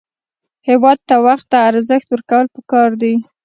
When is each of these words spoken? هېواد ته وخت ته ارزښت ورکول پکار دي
هېواد 0.69 0.97
ته 1.07 1.15
وخت 1.25 1.45
ته 1.51 1.57
ارزښت 1.69 2.07
ورکول 2.11 2.45
پکار 2.55 2.89
دي 3.01 3.13